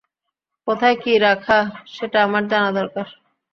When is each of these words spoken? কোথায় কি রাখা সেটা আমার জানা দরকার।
কোথায় 0.67 0.97
কি 1.03 1.13
রাখা 1.19 1.57
সেটা 1.93 2.17
আমার 2.27 2.43
জানা 2.51 2.69
দরকার। 2.79 3.07